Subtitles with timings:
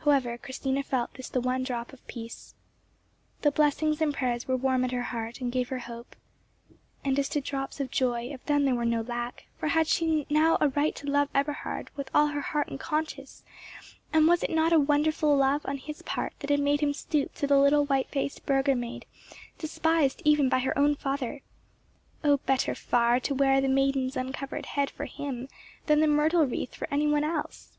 [0.00, 2.54] However, Christina felt this the one drop of peace.
[3.40, 6.16] The blessings and prayers were warm at her heart, and gave her hope.
[7.02, 9.86] And as to drops of joy, of them there was no lack, for had not
[9.86, 13.42] she now a right to love Eberhard with all her heart and conscience,
[14.12, 17.34] and was not it a wonderful love on his part that had made him stoop
[17.36, 19.06] to the little white faced burgher maid,
[19.56, 21.40] despised even by her own father?
[22.22, 25.48] O better far to wear the maiden's uncovered head for him
[25.86, 27.78] than the myrtle wreath for any one else!